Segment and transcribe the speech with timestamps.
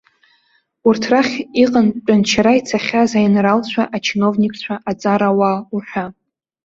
[0.87, 6.05] Урҭ рахь иҟан тәанчара ицахьаз аинралцәа, ачиновникцәа, аҵарауаа уҳәа.